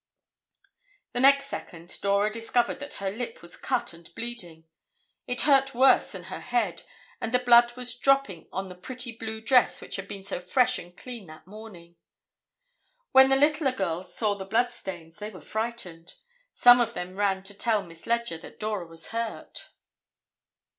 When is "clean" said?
10.97-11.27